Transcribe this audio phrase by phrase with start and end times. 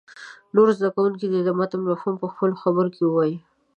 [0.55, 3.37] نور زده کوونکي دې د متن مفهوم په خپلو خبرو کې ووایي.